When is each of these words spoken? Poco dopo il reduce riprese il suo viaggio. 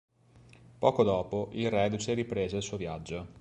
Poco 0.79 1.03
dopo 1.03 1.49
il 1.51 1.69
reduce 1.69 2.15
riprese 2.15 2.55
il 2.57 2.63
suo 2.63 2.75
viaggio. 2.77 3.27